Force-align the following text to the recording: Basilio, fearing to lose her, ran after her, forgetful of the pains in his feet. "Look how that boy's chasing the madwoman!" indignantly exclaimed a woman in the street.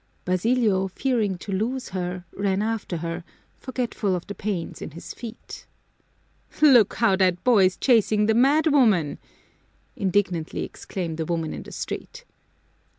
Basilio, 0.25 0.87
fearing 0.87 1.37
to 1.37 1.51
lose 1.51 1.89
her, 1.89 2.25
ran 2.31 2.63
after 2.63 2.97
her, 2.97 3.23
forgetful 3.59 4.15
of 4.15 4.25
the 4.25 4.33
pains 4.33 4.81
in 4.81 4.89
his 4.89 5.13
feet. 5.13 5.67
"Look 6.59 6.95
how 6.95 7.15
that 7.17 7.43
boy's 7.43 7.77
chasing 7.77 8.25
the 8.25 8.33
madwoman!" 8.33 9.19
indignantly 9.95 10.63
exclaimed 10.63 11.19
a 11.19 11.25
woman 11.25 11.53
in 11.53 11.61
the 11.61 11.71
street. 11.71 12.25